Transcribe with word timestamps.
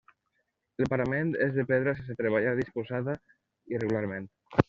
El 0.83 0.87
parament 0.93 1.33
és 1.47 1.51
de 1.57 1.65
pedra 1.73 1.93
sense 1.99 2.17
treballar 2.23 2.55
disposada 2.61 3.17
irregularment. 3.77 4.27